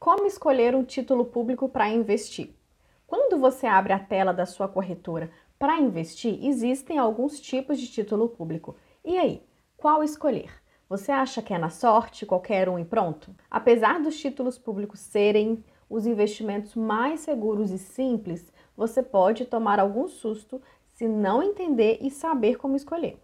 Como 0.00 0.24
escolher 0.24 0.74
um 0.74 0.82
título 0.82 1.26
público 1.26 1.68
para 1.68 1.90
investir? 1.90 2.54
Quando 3.06 3.38
você 3.38 3.66
abre 3.66 3.92
a 3.92 3.98
tela 3.98 4.32
da 4.32 4.46
sua 4.46 4.66
corretora 4.66 5.30
para 5.58 5.78
investir, 5.78 6.42
existem 6.42 6.96
alguns 6.96 7.38
tipos 7.38 7.78
de 7.78 7.86
título 7.86 8.26
público. 8.30 8.74
E 9.04 9.18
aí, 9.18 9.42
qual 9.76 10.02
escolher? 10.02 10.50
Você 10.88 11.12
acha 11.12 11.42
que 11.42 11.52
é 11.52 11.58
na 11.58 11.68
sorte, 11.68 12.24
qualquer 12.24 12.66
um 12.66 12.78
e 12.78 12.84
pronto? 12.84 13.34
Apesar 13.50 14.00
dos 14.00 14.18
títulos 14.18 14.56
públicos 14.56 15.00
serem 15.00 15.62
os 15.86 16.06
investimentos 16.06 16.74
mais 16.74 17.20
seguros 17.20 17.70
e 17.70 17.76
simples, 17.76 18.50
você 18.74 19.02
pode 19.02 19.44
tomar 19.44 19.78
algum 19.78 20.08
susto 20.08 20.62
se 20.94 21.06
não 21.06 21.42
entender 21.42 21.98
e 22.00 22.10
saber 22.10 22.56
como 22.56 22.74
escolher. 22.74 23.18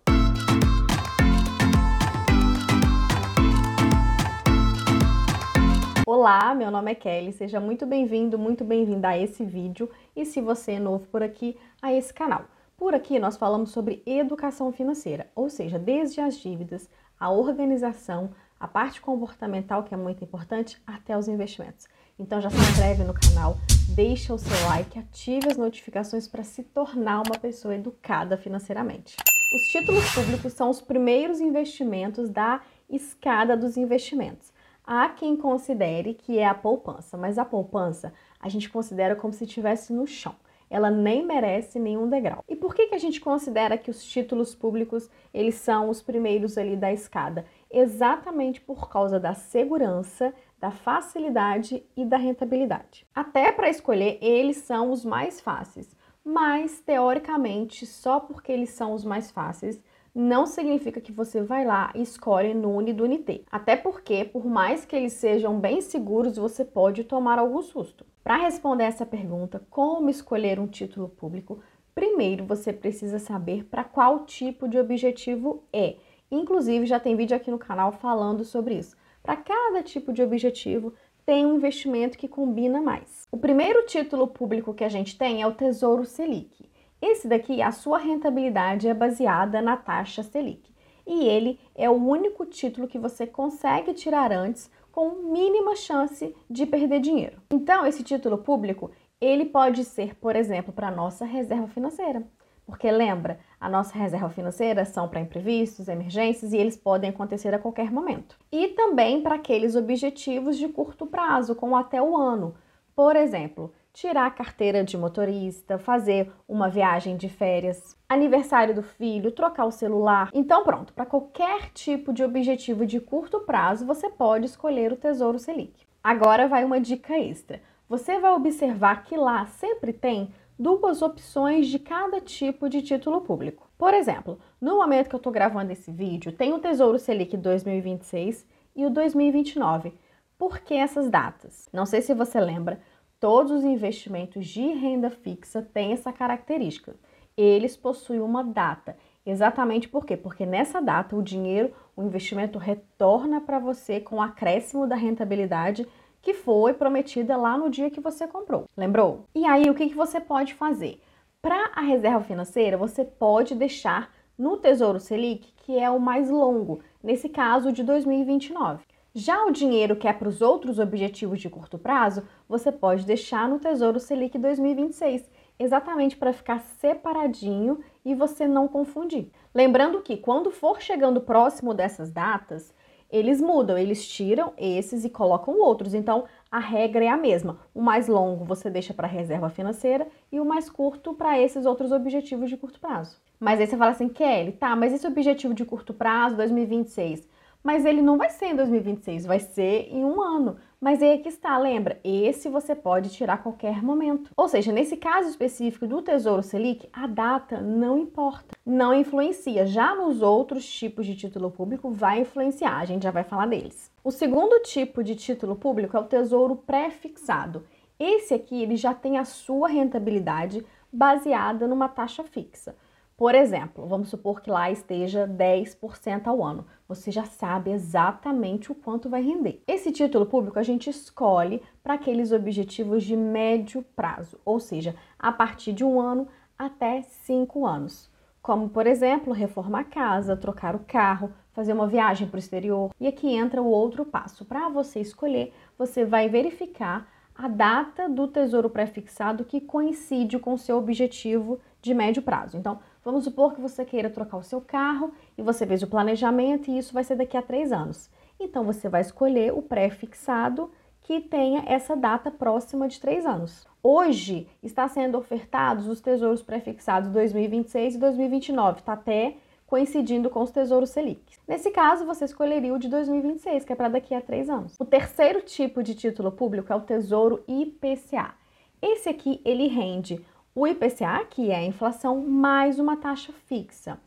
Olá, 6.09 6.55
meu 6.55 6.71
nome 6.71 6.93
é 6.93 6.95
Kelly, 6.95 7.33
seja 7.33 7.59
muito 7.59 7.85
bem-vindo, 7.85 8.39
muito 8.39 8.63
bem-vinda 8.63 9.09
a 9.09 9.19
esse 9.19 9.45
vídeo 9.45 9.91
e 10.15 10.25
se 10.25 10.41
você 10.41 10.75
é 10.75 10.79
novo 10.79 11.05
por 11.09 11.21
aqui, 11.21 11.59
a 11.83 11.93
esse 11.93 12.15
canal. 12.15 12.45
Por 12.77 12.95
aqui 12.95 13.19
nós 13.19 13.37
falamos 13.37 13.73
sobre 13.73 14.05
educação 14.07 14.71
financeira, 14.71 15.27
ou 15.35 15.51
seja, 15.51 15.81
desde 15.81 16.21
as 16.21 16.39
dívidas, 16.39 16.89
a 17.19 17.29
organização, 17.33 18.31
a 18.61 18.69
parte 18.69 19.01
comportamental 19.01 19.83
que 19.83 19.95
é 19.95 19.97
muito 19.97 20.23
importante, 20.23 20.81
até 20.87 21.19
os 21.19 21.27
investimentos. 21.27 21.89
Então 22.17 22.41
já 22.41 22.51
se 22.51 22.57
inscreve 22.57 23.03
no 23.03 23.13
canal, 23.13 23.57
deixa 23.93 24.33
o 24.33 24.39
seu 24.39 24.69
like, 24.69 25.01
ative 25.01 25.51
as 25.51 25.57
notificações 25.57 26.29
para 26.29 26.45
se 26.45 26.63
tornar 26.63 27.23
uma 27.27 27.37
pessoa 27.37 27.75
educada 27.75 28.37
financeiramente. 28.37 29.17
Os 29.53 29.63
títulos 29.73 30.09
públicos 30.15 30.53
são 30.53 30.71
os 30.71 30.81
primeiros 30.81 31.41
investimentos 31.41 32.31
da 32.31 32.61
escada 32.89 33.57
dos 33.57 33.77
investimentos. 33.77 34.55
Há 34.87 35.09
quem 35.09 35.37
considere 35.37 36.15
que 36.15 36.39
é 36.39 36.47
a 36.47 36.55
poupança, 36.55 37.17
mas 37.17 37.39
a 37.39 37.45
poupança 37.45 38.13
a 38.39 38.49
gente 38.49 38.71
considera 38.71 39.17
como 39.17 39.33
se 39.33 39.43
estivesse 39.43 39.93
no 39.93 40.07
chão. 40.07 40.37
Ela 40.71 40.91
nem 40.91 41.27
merece 41.27 41.81
nenhum 41.81 42.09
degrau. 42.09 42.45
E 42.49 42.55
por 42.55 42.73
que, 42.73 42.87
que 42.87 42.95
a 42.95 42.99
gente 42.99 43.21
considera 43.21 43.77
que 43.77 43.91
os 43.91 44.05
títulos 44.05 44.55
públicos 44.55 45.11
eles 45.35 45.57
são 45.57 45.89
os 45.89 46.01
primeiros 46.01 46.57
ali 46.57 46.77
da 46.77 46.93
escada? 46.93 47.45
Exatamente 47.69 48.61
por 48.61 48.89
causa 48.89 49.19
da 49.19 49.35
segurança, 49.35 50.33
da 50.61 50.71
facilidade 50.71 51.85
e 51.97 52.05
da 52.05 52.17
rentabilidade. 52.17 53.07
Até 53.13 53.51
para 53.51 53.69
escolher, 53.69 54.19
eles 54.21 54.59
são 54.59 54.93
os 54.93 55.05
mais 55.05 55.41
fáceis, 55.41 55.97
mas 56.25 56.81
teoricamente, 56.81 57.87
só 57.87 58.21
porque 58.21 58.53
eles 58.53 58.71
são 58.71 58.93
os 58.93 59.05
mais 59.05 59.31
fáceis, 59.33 59.83
não 60.19 60.47
significa 60.47 60.99
que 60.99 61.13
você 61.13 61.43
vai 61.43 61.67
lá 61.67 61.93
e 61.95 62.01
escolhe 62.01 62.55
Nune 62.55 62.95
do 62.95 63.07
NT. 63.07 63.45
Até 63.53 63.77
porque, 63.77 64.25
por 64.25 64.47
mais 64.47 64.87
que 64.87 64.97
eles 64.97 65.13
sejam 65.13 65.61
bem 65.61 65.83
seguros, 65.83 66.39
você 66.39 66.65
pode 66.65 67.05
tomar 67.05 67.39
algum 67.39 67.61
susto. 67.61 68.07
Para 68.25 68.39
responder 68.39 68.85
essa 68.85 69.05
pergunta, 69.05 69.63
como 69.69 70.09
escolher 70.09 70.59
um 70.59 70.67
título 70.67 71.07
público, 71.07 71.61
primeiro 71.95 72.47
você 72.47 72.73
precisa 72.73 73.19
saber 73.19 73.65
para 73.67 73.85
qual 73.85 74.25
tipo 74.25 74.67
de 74.67 74.79
objetivo 74.79 75.63
é. 75.71 75.97
Inclusive, 76.31 76.87
já 76.87 76.99
tem 76.99 77.15
vídeo 77.15 77.37
aqui 77.37 77.51
no 77.51 77.59
canal 77.59 77.93
falando 77.93 78.43
sobre 78.43 78.75
isso. 78.75 78.97
Para 79.23 79.37
cada 79.37 79.83
tipo 79.83 80.15
de 80.15 80.23
objetivo, 80.23 80.95
tem 81.27 81.45
um 81.45 81.57
investimento 81.57 82.17
que 82.17 82.27
combina 82.27 82.81
mais. 82.81 83.29
O 83.31 83.37
primeiro 83.37 83.85
título 83.85 84.27
público 84.29 84.73
que 84.73 84.85
a 84.85 84.89
gente 84.89 85.19
tem 85.19 85.43
é 85.43 85.47
o 85.47 85.53
Tesouro 85.53 86.07
Selic. 86.07 86.71
Esse 87.01 87.29
daqui, 87.29 87.61
a 87.61 87.73
sua 87.73 87.99
rentabilidade 87.99 88.89
é 88.89 88.95
baseada 88.95 89.61
na 89.61 89.77
taxa 89.77 90.23
Selic. 90.23 90.75
E 91.07 91.27
ele 91.27 91.61
é 91.75 91.89
o 91.89 91.95
único 91.95 92.45
título 92.47 92.89
que 92.89 92.99
você 92.99 93.27
consegue 93.27 93.95
tirar 93.95 94.33
antes 94.33 94.71
com 94.91 95.31
mínima 95.31 95.77
chance 95.77 96.35
de 96.49 96.67
perder 96.67 97.01
dinheiro. 97.01 97.41
Então, 97.51 97.87
esse 97.87 98.03
título 98.03 98.39
público, 98.39 98.91
ele 99.21 99.45
pode 99.45 99.85
ser, 99.85 100.15
por 100.17 100.35
exemplo, 100.35 100.73
para 100.73 100.89
a 100.89 100.91
nossa 100.91 101.25
reserva 101.25 101.69
financeira. 101.69 102.27
Porque 102.67 102.91
lembra, 102.91 103.39
a 103.61 103.69
nossa 103.69 103.97
reserva 103.97 104.29
financeira 104.29 104.85
são 104.85 105.09
para 105.09 105.21
imprevistos, 105.21 105.87
emergências 105.87 106.53
e 106.53 106.57
eles 106.57 106.77
podem 106.77 107.11
acontecer 107.11 107.55
a 107.55 107.59
qualquer 107.59 107.93
momento. 107.93 108.37
E 108.51 108.69
também 108.69 109.23
para 109.23 109.37
aqueles 109.37 109.77
objetivos 109.77 110.59
de 110.59 110.67
curto 110.67 111.07
prazo, 111.07 111.55
como 111.55 111.77
até 111.77 112.03
o 112.03 112.17
ano. 112.17 112.57
Por 112.95 113.15
exemplo, 113.15 113.73
tirar 113.97 114.27
a 114.27 114.31
carteira 114.31 114.85
de 114.85 114.95
motorista, 114.95 115.79
fazer 115.79 116.31
uma 116.47 116.69
viagem 116.69 117.17
de 117.17 117.31
férias, 117.31 117.97
aniversário 118.07 118.75
do 118.75 118.83
filho, 118.83 119.33
trocar 119.33 119.65
o 119.65 119.71
celular. 119.71 120.29
Então, 120.35 120.63
pronto, 120.63 120.93
para 120.93 121.07
qualquer 121.07 121.71
tipo 121.73 122.13
de 122.13 122.23
objetivo 122.23 122.85
de 122.85 123.01
curto 123.01 123.41
prazo, 123.41 123.87
você 123.87 124.11
pode 124.11 124.45
escolher 124.45 124.93
o 124.93 124.97
Tesouro 124.97 125.39
Selic. 125.39 125.87
Agora 126.05 126.47
vai 126.47 126.63
uma 126.63 126.79
dica 126.79 127.19
extra. 127.19 127.63
Você 127.89 128.19
vai 128.19 128.33
observar 128.33 129.03
que 129.03 129.17
lá 129.17 129.47
sempre 129.47 129.95
tem 129.95 130.31
duas 130.59 131.01
opções 131.01 131.67
de 131.67 131.79
cada 131.79 132.21
tipo 132.21 132.69
de 132.69 132.83
título 132.83 133.23
público. 133.23 133.67
Por 133.79 133.95
exemplo, 133.95 134.39
no 134.61 134.77
momento 134.77 135.09
que 135.09 135.15
eu 135.15 135.19
estou 135.19 135.33
gravando 135.33 135.73
esse 135.73 135.91
vídeo, 135.91 136.33
tem 136.33 136.53
o 136.53 136.59
Tesouro 136.59 136.99
Selic 136.99 137.35
2026 137.35 138.47
e 138.77 138.85
o 138.85 138.91
2029. 138.91 139.95
Por 140.39 140.59
que 140.59 140.75
essas 140.75 141.09
datas? 141.09 141.67
Não 141.73 141.87
sei 141.87 142.03
se 142.03 142.13
você 142.13 142.39
lembra, 142.39 142.79
Todos 143.19 143.51
os 143.51 143.65
investimentos 143.65 144.47
de 144.47 144.61
renda 144.75 145.09
fixa 145.09 145.63
têm 145.63 145.93
essa 145.93 146.13
característica. 146.13 146.95
Eles 147.35 147.75
possuem 147.75 148.21
uma 148.21 148.45
data. 148.45 148.95
Exatamente 149.25 149.89
por 149.89 150.05
quê? 150.05 150.19
Porque 150.19 150.45
nessa 150.45 150.83
data 150.83 151.17
o 151.17 151.23
dinheiro, 151.23 151.73
o 151.97 152.03
investimento 152.03 152.59
retorna 152.59 153.41
para 153.41 153.59
você 153.59 154.01
com 154.01 154.17
o 154.17 154.23
acréscimo 154.23 154.87
da 154.87 154.97
rentabilidade 154.97 155.89
que 156.21 156.35
foi 156.35 156.75
prometida 156.75 157.37
lá 157.39 157.57
no 157.57 157.71
dia 157.71 157.91
que 157.91 158.01
você 158.01 158.27
comprou. 158.27 158.65
Lembrou? 158.77 159.25
E 159.35 159.47
aí 159.47 159.71
o 159.71 159.75
que, 159.75 159.89
que 159.89 159.95
você 159.95 160.21
pode 160.21 160.53
fazer? 160.53 161.01
Para 161.41 161.71
a 161.75 161.81
reserva 161.81 162.23
financeira, 162.23 162.77
você 162.77 163.03
pode 163.03 163.55
deixar 163.55 164.13
no 164.37 164.59
Tesouro 164.59 165.01
Selic, 165.01 165.55
que 165.57 165.79
é 165.79 165.89
o 165.89 165.99
mais 165.99 166.29
longo, 166.29 166.81
nesse 167.03 167.29
caso 167.31 167.73
de 167.73 167.83
2029. 167.83 168.85
Já 169.19 169.47
o 169.47 169.51
dinheiro 169.51 169.97
que 169.97 170.07
é 170.07 170.13
para 170.13 170.29
os 170.29 170.43
outros 170.43 170.79
objetivos 170.79 171.41
de 171.41 171.49
curto 171.49 171.79
prazo, 171.79 172.23
você 172.47 172.71
pode 172.71 173.07
deixar 173.07 173.49
no 173.49 173.59
Tesouro 173.59 173.99
Selic 173.99 174.37
2026, 174.37 175.31
exatamente 175.59 176.19
para 176.19 176.35
ficar 176.35 176.61
separadinho 176.61 177.81
e 178.05 178.15
você 178.15 178.47
não 178.47 178.69
confundir. 178.69 179.31
Lembrando 179.55 180.03
que 180.03 180.19
quando 180.19 180.51
for 180.51 180.83
chegando 180.83 181.19
próximo 181.19 181.73
dessas 181.73 182.11
datas, 182.11 182.75
eles 183.11 183.41
mudam, 183.41 183.79
eles 183.79 184.07
tiram 184.07 184.53
esses 184.59 185.03
e 185.03 185.09
colocam 185.09 185.59
outros. 185.63 185.95
Então, 185.95 186.25
a 186.51 186.59
regra 186.59 187.07
é 187.07 187.09
a 187.09 187.17
mesma. 187.17 187.59
O 187.75 187.81
mais 187.81 188.09
longo 188.09 188.45
você 188.45 188.69
deixa 188.69 188.93
para 188.93 189.09
reserva 189.09 189.49
financeira 189.49 190.07
e 190.31 190.39
o 190.39 190.45
mais 190.45 190.69
curto 190.69 191.15
para 191.15 191.41
esses 191.41 191.65
outros 191.65 191.91
objetivos 191.91 192.51
de 192.51 192.57
curto 192.59 192.79
prazo. 192.79 193.17
Mas 193.41 193.61
aí 193.61 193.67
você 193.67 193.79
fala 193.79 193.93
assim, 193.93 194.11
Kelly, 194.11 194.53
tá, 194.53 194.77
mas 194.77 194.93
esse 194.93 195.07
objetivo 195.07 195.55
de 195.55 195.65
curto 195.65 195.95
prazo, 195.95 196.37
2026, 196.37 197.27
mas 197.67 197.85
ele 197.85 198.01
não 198.01 198.17
vai 198.17 198.31
ser 198.31 198.47
em 198.47 198.55
2026, 198.55 199.27
vai 199.27 199.41
ser 199.41 199.89
em 199.91 200.05
um 200.05 200.23
ano. 200.23 200.57
Mas 200.81 201.03
aí 201.03 201.09
é 201.09 201.19
que 201.19 201.29
está, 201.29 201.59
lembra? 201.59 201.99
Esse 202.05 202.49
você 202.49 202.77
pode 202.77 203.11
tirar 203.11 203.33
a 203.33 203.39
qualquer 203.39 203.83
momento. 203.83 204.31
Ou 204.37 204.47
seja, 204.47 204.71
nesse 204.71 204.97
caso 204.97 205.29
específico 205.29 205.85
do 205.85 206.01
Tesouro 206.01 206.45
Selic, 206.45 206.89
a 206.93 207.09
data 207.09 207.61
não 207.61 207.99
importa, 207.99 208.57
não 208.65 208.95
influencia. 208.95 209.67
Já 209.67 209.97
nos 209.97 210.23
outros 210.23 210.65
tipos 210.65 211.05
de 211.07 211.17
título 211.17 211.51
público 211.51 211.91
vai 211.91 212.21
influenciar, 212.21 212.77
a 212.77 212.85
gente 212.85 213.03
já 213.03 213.11
vai 213.11 213.25
falar 213.25 213.47
deles. 213.47 213.91
O 214.05 214.13
segundo 214.13 214.63
tipo 214.63 215.03
de 215.03 215.17
título 215.17 215.57
público 215.57 215.97
é 215.97 216.01
o 216.01 216.05
Tesouro 216.05 216.55
pré-fixado. 216.55 217.65
Esse 217.99 218.33
aqui 218.33 218.63
ele 218.63 218.77
já 218.77 218.95
tem 218.95 219.19
a 219.19 219.25
sua 219.25 219.67
rentabilidade 219.67 220.65
baseada 220.93 221.67
numa 221.67 221.89
taxa 221.89 222.23
fixa. 222.23 222.77
Por 223.17 223.35
exemplo, 223.35 223.87
vamos 223.87 224.11
supor 224.11 224.43
que 224.43 224.51
lá 224.51 224.71
esteja 224.71 225.27
10% 225.27 226.27
ao 226.27 226.45
ano. 226.45 226.67
Você 226.87 227.11
já 227.11 227.25
sabe 227.25 227.71
exatamente 227.71 228.71
o 228.71 228.75
quanto 228.75 229.09
vai 229.09 229.23
render. 229.23 229.63
Esse 229.67 229.91
título 229.91 230.27
público 230.27 230.59
a 230.59 230.63
gente 230.63 230.91
escolhe 230.91 231.63
para 231.83 231.95
aqueles 231.95 232.31
objetivos 232.31 233.05
de 233.05 233.17
médio 233.17 233.83
prazo, 233.97 234.39
ou 234.45 234.61
seja, 234.61 234.95
a 235.19 235.33
partir 235.33 235.73
de 235.73 235.83
um 235.83 235.99
ano 235.99 236.29
até 236.59 237.01
cinco 237.01 237.65
anos. 237.65 238.11
Como, 238.43 238.69
por 238.69 238.87
exemplo, 238.87 239.33
reformar 239.33 239.81
a 239.81 239.85
casa, 239.85 240.37
trocar 240.37 240.77
o 240.77 240.85
carro, 240.87 241.33
fazer 241.53 241.73
uma 241.73 241.87
viagem 241.87 242.29
para 242.29 242.37
o 242.37 242.39
exterior. 242.39 242.91
E 243.01 243.07
aqui 243.07 243.35
entra 243.35 243.63
o 243.63 243.71
outro 243.71 244.05
passo. 244.05 244.45
Para 244.45 244.69
você 244.69 245.01
escolher, 245.01 245.55
você 245.79 246.05
vai 246.05 246.29
verificar 246.29 247.09
a 247.35 247.49
data 247.49 248.09
do 248.09 248.29
tesouro 248.29 248.69
pré-fixado 248.69 249.45
que 249.45 249.61
coincide 249.61 250.39
com 250.39 250.53
o 250.55 250.59
seu 250.59 250.77
objetivo 250.77 251.59
de 251.83 251.95
médio 251.95 252.23
prazo. 252.23 252.57
Então, 252.57 252.79
vamos 253.07 253.23
supor 253.23 253.55
que 253.55 253.61
você 253.61 253.85
queira 253.85 254.11
trocar 254.11 254.37
o 254.37 254.43
seu 254.43 254.61
carro 254.61 255.13
e 255.39 255.43
você 255.43 255.65
fez 255.65 255.81
o 255.81 255.87
planejamento 255.87 256.69
e 256.69 256.77
isso 256.77 256.93
vai 256.93 257.05
ser 257.05 257.15
daqui 257.15 257.37
a 257.37 257.43
três 257.43 257.71
anos. 257.71 258.11
Então, 258.39 258.65
você 258.65 258.89
vai 258.89 259.01
escolher 259.01 259.53
o 259.55 259.63
pré-fixado 259.63 260.73
que 261.03 261.21
tenha 261.21 261.63
essa 261.67 261.95
data 261.95 262.33
próxima 262.33 262.89
de 262.89 263.01
três 263.01 263.25
anos. 263.25 263.65
Hoje 263.81 264.49
está 264.61 264.89
sendo 264.89 265.17
ofertados 265.17 265.87
os 265.87 266.01
tesouros 266.01 266.43
pré-fixados 266.43 267.09
2026 267.11 267.95
e 267.95 267.99
2029, 267.99 268.81
está 268.81 268.95
até 268.95 269.37
coincidindo 269.69 270.29
com 270.29 270.43
os 270.43 270.51
Tesouros 270.51 270.91
Selic. 270.91 271.39
Nesse 271.47 271.71
caso, 271.71 272.05
você 272.05 272.25
escolheria 272.25 272.75
o 272.75 272.79
de 272.79 272.89
2026, 272.89 273.65
que 273.65 273.73
é 273.73 273.77
para 273.77 273.89
daqui 273.89 274.15
a 274.15 274.21
três 274.21 274.51
anos. 274.51 274.75
O 274.81 274.85
terceiro 274.85 275.41
tipo 275.43 275.83
de 275.83 275.95
título 275.95 276.33
público 276.33 276.73
é 276.73 276.77
o 276.77 276.81
Tesouro 276.81 277.43
IPCA. 277.47 278.35
Esse 278.81 279.09
aqui 279.09 279.41
ele 279.45 279.67
rende 279.69 280.25
o 280.57 280.67
IPCA, 280.67 281.27
que 281.29 281.51
é 281.51 281.57
a 281.57 281.65
inflação, 281.67 282.23
mais 282.23 282.79
uma 282.79 282.97
taxa 282.97 283.31
fixa. 283.45 284.01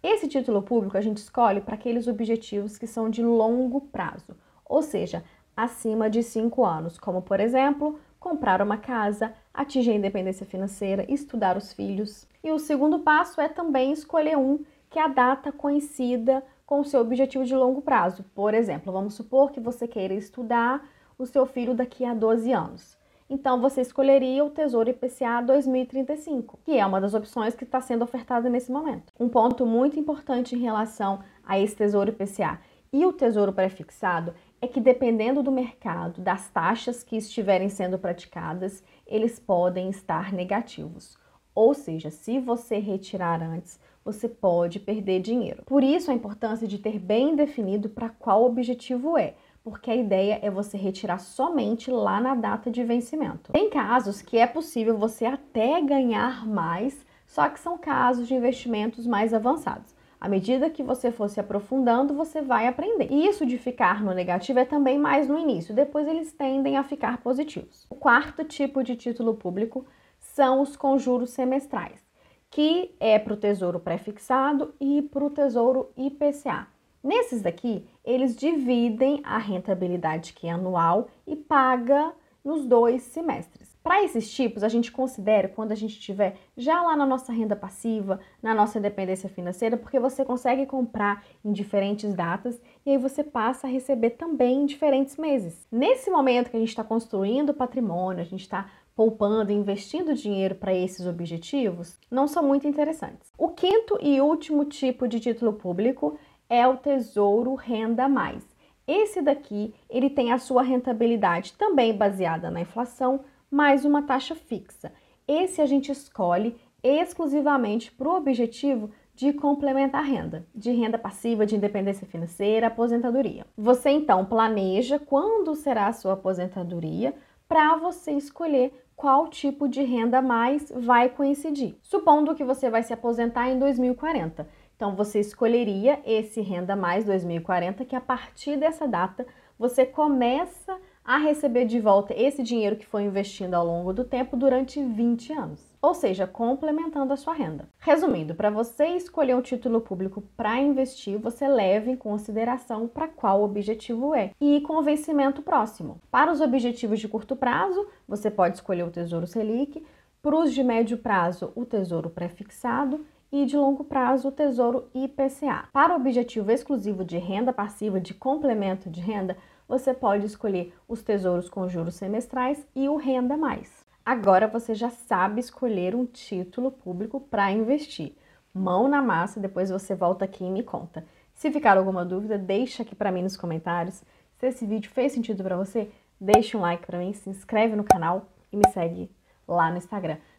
Esse 0.00 0.28
título 0.28 0.62
público 0.62 0.96
a 0.96 1.00
gente 1.00 1.16
escolhe 1.16 1.60
para 1.60 1.74
aqueles 1.74 2.06
objetivos 2.06 2.78
que 2.78 2.86
são 2.86 3.10
de 3.10 3.24
longo 3.24 3.80
prazo, 3.80 4.36
ou 4.64 4.82
seja, 4.82 5.24
acima 5.56 6.08
de 6.08 6.22
cinco 6.22 6.64
anos, 6.64 6.96
como 6.96 7.22
por 7.22 7.40
exemplo, 7.40 7.98
comprar 8.20 8.62
uma 8.62 8.76
casa, 8.76 9.34
atingir 9.52 9.90
a 9.90 9.94
independência 9.94 10.46
financeira, 10.46 11.04
estudar 11.12 11.56
os 11.56 11.72
filhos. 11.72 12.28
E 12.40 12.52
o 12.52 12.58
segundo 12.60 13.00
passo 13.00 13.40
é 13.40 13.48
também 13.48 13.90
escolher 13.90 14.38
um 14.38 14.60
que 14.88 15.00
a 15.00 15.08
data 15.08 15.50
coincida 15.50 16.40
com 16.64 16.78
o 16.78 16.84
seu 16.84 17.00
objetivo 17.00 17.44
de 17.44 17.56
longo 17.56 17.82
prazo. 17.82 18.24
Por 18.32 18.54
exemplo, 18.54 18.92
vamos 18.92 19.14
supor 19.14 19.50
que 19.50 19.58
você 19.58 19.88
queira 19.88 20.14
estudar 20.14 20.88
o 21.18 21.26
seu 21.26 21.44
filho 21.46 21.74
daqui 21.74 22.04
a 22.04 22.14
12 22.14 22.52
anos. 22.52 22.96
Então 23.28 23.60
você 23.60 23.80
escolheria 23.80 24.44
o 24.44 24.50
Tesouro 24.50 24.88
IPCA 24.88 25.40
2035, 25.42 26.60
que 26.64 26.78
é 26.78 26.86
uma 26.86 27.00
das 27.00 27.12
opções 27.12 27.56
que 27.56 27.64
está 27.64 27.80
sendo 27.80 28.04
ofertada 28.04 28.48
nesse 28.48 28.70
momento. 28.70 29.12
Um 29.18 29.28
ponto 29.28 29.66
muito 29.66 29.98
importante 29.98 30.54
em 30.54 30.60
relação 30.60 31.20
a 31.44 31.58
esse 31.58 31.74
Tesouro 31.74 32.10
IPCA 32.10 32.60
e 32.92 33.04
o 33.04 33.12
Tesouro 33.12 33.52
pré-fixado 33.52 34.32
é 34.60 34.68
que 34.68 34.80
dependendo 34.80 35.42
do 35.42 35.50
mercado, 35.50 36.20
das 36.20 36.48
taxas 36.50 37.02
que 37.02 37.16
estiverem 37.16 37.68
sendo 37.68 37.98
praticadas, 37.98 38.82
eles 39.06 39.40
podem 39.40 39.90
estar 39.90 40.32
negativos. 40.32 41.18
Ou 41.54 41.74
seja, 41.74 42.10
se 42.10 42.38
você 42.38 42.78
retirar 42.78 43.42
antes, 43.42 43.80
você 44.04 44.28
pode 44.28 44.78
perder 44.78 45.20
dinheiro. 45.20 45.64
Por 45.66 45.82
isso 45.82 46.10
a 46.10 46.14
importância 46.14 46.68
de 46.68 46.78
ter 46.78 46.98
bem 46.98 47.34
definido 47.34 47.88
para 47.88 48.08
qual 48.08 48.44
objetivo 48.44 49.18
é, 49.18 49.34
porque 49.66 49.90
a 49.90 49.96
ideia 49.96 50.38
é 50.42 50.48
você 50.48 50.76
retirar 50.76 51.18
somente 51.18 51.90
lá 51.90 52.20
na 52.20 52.36
data 52.36 52.70
de 52.70 52.84
vencimento. 52.84 53.50
Tem 53.50 53.68
casos 53.68 54.22
que 54.22 54.38
é 54.38 54.46
possível 54.46 54.96
você 54.96 55.26
até 55.26 55.80
ganhar 55.80 56.46
mais, 56.46 57.04
só 57.26 57.48
que 57.48 57.58
são 57.58 57.76
casos 57.76 58.28
de 58.28 58.34
investimentos 58.34 59.08
mais 59.08 59.34
avançados. 59.34 59.92
À 60.20 60.28
medida 60.28 60.70
que 60.70 60.84
você 60.84 61.10
for 61.10 61.28
se 61.28 61.40
aprofundando, 61.40 62.14
você 62.14 62.40
vai 62.40 62.68
aprender. 62.68 63.08
E 63.10 63.26
isso 63.26 63.44
de 63.44 63.58
ficar 63.58 64.04
no 64.04 64.14
negativo 64.14 64.60
é 64.60 64.64
também 64.64 65.00
mais 65.00 65.26
no 65.26 65.36
início, 65.36 65.74
depois 65.74 66.06
eles 66.06 66.30
tendem 66.30 66.76
a 66.76 66.84
ficar 66.84 67.18
positivos. 67.18 67.86
O 67.90 67.96
quarto 67.96 68.44
tipo 68.44 68.84
de 68.84 68.94
título 68.94 69.34
público 69.34 69.84
são 70.20 70.60
os 70.60 70.76
conjuros 70.76 71.30
semestrais, 71.30 72.06
que 72.52 72.94
é 73.00 73.18
para 73.18 73.32
o 73.32 73.36
tesouro 73.36 73.80
pré-fixado 73.80 74.72
e 74.80 75.02
para 75.02 75.24
o 75.24 75.30
tesouro 75.30 75.90
IPCA. 75.96 76.68
Nesses 77.06 77.40
daqui, 77.40 77.86
eles 78.04 78.34
dividem 78.34 79.20
a 79.22 79.38
rentabilidade 79.38 80.32
que 80.32 80.48
é 80.48 80.50
anual 80.50 81.06
e 81.24 81.36
paga 81.36 82.12
nos 82.44 82.66
dois 82.66 83.00
semestres. 83.00 83.76
Para 83.80 84.02
esses 84.02 84.28
tipos, 84.28 84.64
a 84.64 84.68
gente 84.68 84.90
considera 84.90 85.46
quando 85.46 85.70
a 85.70 85.76
gente 85.76 85.92
estiver 85.92 86.36
já 86.56 86.82
lá 86.82 86.96
na 86.96 87.06
nossa 87.06 87.32
renda 87.32 87.54
passiva, 87.54 88.18
na 88.42 88.52
nossa 88.52 88.80
independência 88.80 89.28
financeira, 89.28 89.76
porque 89.76 90.00
você 90.00 90.24
consegue 90.24 90.66
comprar 90.66 91.24
em 91.44 91.52
diferentes 91.52 92.12
datas 92.12 92.60
e 92.84 92.90
aí 92.90 92.98
você 92.98 93.22
passa 93.22 93.68
a 93.68 93.70
receber 93.70 94.10
também 94.10 94.62
em 94.62 94.66
diferentes 94.66 95.16
meses. 95.16 95.64
Nesse 95.70 96.10
momento 96.10 96.50
que 96.50 96.56
a 96.56 96.60
gente 96.60 96.70
está 96.70 96.82
construindo 96.82 97.54
patrimônio, 97.54 98.22
a 98.22 98.26
gente 98.26 98.40
está 98.40 98.68
poupando, 98.96 99.52
investindo 99.52 100.14
dinheiro 100.14 100.54
para 100.54 100.74
esses 100.74 101.06
objetivos, 101.06 101.98
não 102.10 102.26
são 102.26 102.42
muito 102.42 102.66
interessantes. 102.66 103.30
O 103.36 103.50
quinto 103.50 103.98
e 104.00 104.22
último 104.22 104.64
tipo 104.64 105.06
de 105.06 105.20
título 105.20 105.52
público 105.52 106.18
é 106.48 106.66
o 106.66 106.76
Tesouro 106.76 107.54
Renda 107.54 108.08
Mais. 108.08 108.44
Esse 108.86 109.20
daqui, 109.20 109.74
ele 109.90 110.08
tem 110.08 110.32
a 110.32 110.38
sua 110.38 110.62
rentabilidade 110.62 111.54
também 111.54 111.96
baseada 111.96 112.50
na 112.50 112.60
inflação, 112.60 113.20
mais 113.50 113.84
uma 113.84 114.02
taxa 114.02 114.34
fixa. 114.34 114.92
Esse 115.26 115.60
a 115.60 115.66
gente 115.66 115.90
escolhe 115.90 116.56
exclusivamente 116.82 117.90
para 117.90 118.08
o 118.08 118.16
objetivo 118.16 118.90
de 119.12 119.32
complementar 119.32 120.04
renda, 120.04 120.46
de 120.54 120.70
renda 120.70 120.98
passiva, 120.98 121.46
de 121.46 121.56
independência 121.56 122.06
financeira, 122.06 122.68
aposentadoria. 122.68 123.46
Você 123.56 123.90
então 123.90 124.24
planeja 124.24 124.98
quando 124.98 125.54
será 125.54 125.88
a 125.88 125.92
sua 125.92 126.12
aposentadoria 126.12 127.14
para 127.48 127.76
você 127.76 128.12
escolher 128.12 128.72
qual 128.94 129.28
tipo 129.28 129.68
de 129.68 129.82
renda 129.82 130.22
mais 130.22 130.70
vai 130.70 131.08
coincidir. 131.08 131.76
Supondo 131.82 132.34
que 132.34 132.44
você 132.44 132.70
vai 132.70 132.82
se 132.82 132.92
aposentar 132.92 133.48
em 133.48 133.58
2040. 133.58 134.48
Então 134.76 134.94
você 134.94 135.18
escolheria 135.18 136.00
esse 136.04 136.40
renda 136.40 136.76
mais 136.76 137.04
2040 137.04 137.84
que 137.84 137.96
a 137.96 138.00
partir 138.00 138.56
dessa 138.56 138.86
data 138.86 139.26
você 139.58 139.84
começa 139.84 140.78
a 141.04 141.16
receber 141.16 141.64
de 141.64 141.80
volta 141.80 142.14
esse 142.14 142.42
dinheiro 142.42 142.76
que 142.76 142.86
foi 142.86 143.04
investindo 143.04 143.54
ao 143.54 143.66
longo 143.66 143.92
do 143.92 144.04
tempo 144.04 144.36
durante 144.36 144.82
20 144.82 145.32
anos 145.32 145.76
ou 145.86 145.94
seja, 145.94 146.26
complementando 146.26 147.12
a 147.12 147.16
sua 147.16 147.32
renda. 147.32 147.68
Resumindo, 147.78 148.34
para 148.34 148.50
você 148.50 148.86
escolher 148.86 149.36
um 149.36 149.40
título 149.40 149.80
público 149.80 150.20
para 150.36 150.58
investir, 150.58 151.16
você 151.16 151.46
leve 151.46 151.92
em 151.92 151.96
consideração 151.96 152.88
para 152.88 153.06
qual 153.06 153.44
objetivo 153.44 154.12
é 154.12 154.32
e 154.40 154.60
com 154.62 154.78
o 154.78 154.82
vencimento 154.82 155.42
próximo. 155.42 156.00
Para 156.10 156.32
os 156.32 156.40
objetivos 156.40 156.98
de 156.98 157.06
curto 157.06 157.36
prazo, 157.36 157.86
você 158.08 158.28
pode 158.32 158.56
escolher 158.56 158.82
o 158.82 158.90
Tesouro 158.90 159.28
Selic, 159.28 159.80
para 160.20 160.36
os 160.36 160.52
de 160.52 160.64
médio 160.64 160.98
prazo, 160.98 161.52
o 161.54 161.64
Tesouro 161.64 162.10
Prefixado 162.10 163.06
e 163.30 163.44
de 163.44 163.56
longo 163.56 163.84
prazo 163.84 164.28
o 164.28 164.32
Tesouro 164.32 164.88
IPCA. 164.94 165.68
Para 165.72 165.92
o 165.92 165.96
objetivo 165.96 166.50
exclusivo 166.50 167.04
de 167.04 167.18
renda 167.18 167.52
passiva 167.52 168.00
de 168.00 168.14
complemento 168.14 168.88
de 168.88 169.00
renda, 169.00 169.36
você 169.68 169.92
pode 169.92 170.26
escolher 170.26 170.72
os 170.88 171.02
tesouros 171.02 171.48
com 171.48 171.68
juros 171.68 171.94
semestrais 171.94 172.66
e 172.74 172.88
o 172.88 172.96
Renda 172.96 173.36
Mais. 173.36 173.84
Agora 174.04 174.46
você 174.46 174.74
já 174.74 174.90
sabe 174.90 175.40
escolher 175.40 175.94
um 175.94 176.06
título 176.06 176.70
público 176.70 177.20
para 177.20 177.50
investir. 177.50 178.14
Mão 178.54 178.86
na 178.86 179.02
massa, 179.02 179.40
depois 179.40 179.68
você 179.68 179.94
volta 179.94 180.24
aqui 180.24 180.44
e 180.44 180.50
me 180.50 180.62
conta. 180.62 181.04
Se 181.34 181.50
ficar 181.50 181.76
alguma 181.76 182.04
dúvida, 182.04 182.38
deixa 182.38 182.82
aqui 182.82 182.94
para 182.94 183.10
mim 183.10 183.22
nos 183.22 183.36
comentários. 183.36 184.02
Se 184.38 184.46
esse 184.46 184.64
vídeo 184.64 184.90
fez 184.90 185.12
sentido 185.12 185.42
para 185.42 185.56
você, 185.56 185.90
deixa 186.20 186.56
um 186.56 186.60
like 186.60 186.86
para 186.86 186.98
mim, 186.98 187.12
se 187.12 187.28
inscreve 187.28 187.74
no 187.74 187.84
canal 187.84 188.28
e 188.52 188.56
me 188.56 188.62
segue 188.72 189.10
lá 189.46 189.70
no 189.70 189.78
Instagram. 189.78 190.18